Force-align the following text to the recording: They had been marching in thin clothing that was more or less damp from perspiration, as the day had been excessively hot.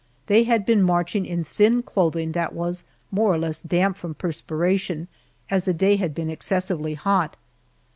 They 0.25 0.45
had 0.45 0.65
been 0.65 0.81
marching 0.81 1.27
in 1.27 1.43
thin 1.43 1.83
clothing 1.83 2.31
that 2.31 2.53
was 2.53 2.83
more 3.11 3.31
or 3.31 3.37
less 3.37 3.61
damp 3.61 3.97
from 3.97 4.15
perspiration, 4.15 5.07
as 5.51 5.65
the 5.65 5.75
day 5.75 5.97
had 5.97 6.15
been 6.15 6.31
excessively 6.31 6.95
hot. 6.95 7.37